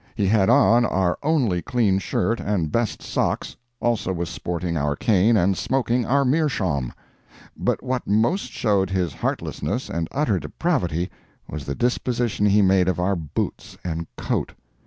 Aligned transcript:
He 0.15 0.25
had 0.25 0.49
on 0.49 0.83
our 0.83 1.15
only 1.21 1.61
clean 1.61 1.99
shirt 1.99 2.39
and 2.39 2.71
best 2.71 3.03
socks, 3.03 3.55
also 3.79 4.11
was 4.11 4.29
sporting 4.29 4.75
our 4.75 4.95
cane 4.95 5.37
and 5.37 5.55
smoking 5.55 6.07
our 6.07 6.25
meerschaum. 6.25 6.91
But 7.55 7.83
what 7.83 8.07
most 8.07 8.49
showed 8.51 8.89
his 8.89 9.13
heartlessness 9.13 9.89
and 9.91 10.07
utter 10.11 10.39
depravity 10.39 11.11
was 11.47 11.65
the 11.65 11.75
disposition 11.75 12.47
he 12.47 12.63
made 12.63 12.87
of 12.87 12.99
our 12.99 13.15
boots 13.15 13.77
and 13.83 14.07
coat. 14.17 14.53